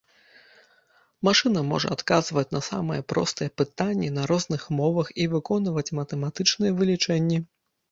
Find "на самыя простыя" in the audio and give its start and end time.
2.57-3.53